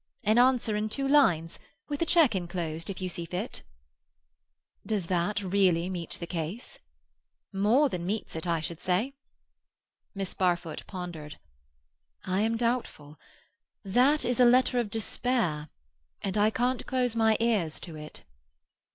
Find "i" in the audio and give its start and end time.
8.47-8.61, 12.23-12.41, 16.35-16.49